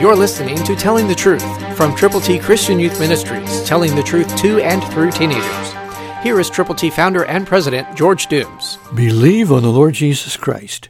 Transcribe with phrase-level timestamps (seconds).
[0.00, 4.36] You're listening to Telling the Truth from Triple T Christian Youth Ministries, telling the truth
[4.36, 5.72] to and through teenagers.
[6.22, 8.78] Here is Triple T founder and president George Dooms.
[8.94, 10.88] Believe on the Lord Jesus Christ.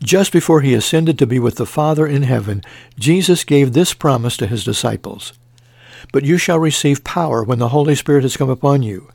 [0.00, 2.62] Just before he ascended to be with the Father in heaven,
[2.96, 5.32] Jesus gave this promise to his disciples.
[6.12, 9.10] But you shall receive power when the Holy Spirit has come upon you,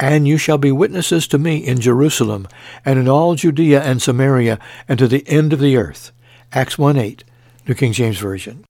[0.00, 2.48] and you shall be witnesses to me in Jerusalem,
[2.84, 6.10] and in all Judea and Samaria, and to the end of the earth.
[6.52, 7.22] Acts 1.8,
[7.66, 8.64] New King James Version.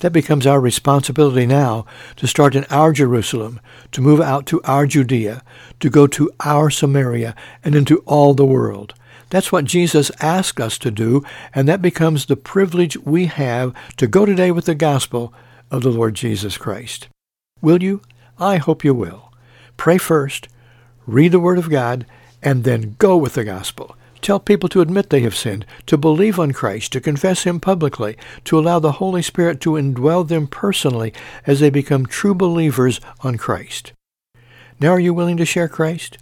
[0.00, 3.60] That becomes our responsibility now to start in our Jerusalem,
[3.92, 5.42] to move out to our Judea,
[5.80, 8.94] to go to our Samaria, and into all the world.
[9.30, 11.24] That's what Jesus asked us to do,
[11.54, 15.34] and that becomes the privilege we have to go today with the gospel
[15.70, 17.08] of the Lord Jesus Christ.
[17.60, 18.00] Will you?
[18.38, 19.32] I hope you will.
[19.76, 20.48] Pray first,
[21.06, 22.06] read the Word of God,
[22.42, 23.96] and then go with the gospel.
[24.20, 28.16] Tell people to admit they have sinned, to believe on Christ, to confess Him publicly,
[28.44, 31.12] to allow the Holy Spirit to indwell them personally
[31.46, 33.92] as they become true believers on Christ.
[34.80, 36.18] Now are you willing to share Christ?